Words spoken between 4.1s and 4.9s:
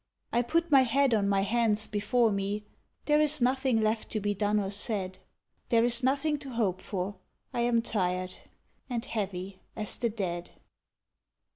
be done or